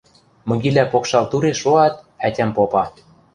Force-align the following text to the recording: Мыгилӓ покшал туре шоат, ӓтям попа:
Мыгилӓ 0.47 0.83
покшал 0.91 1.25
туре 1.31 1.53
шоат, 1.61 1.95
ӓтям 2.27 2.51
попа: 2.57 2.83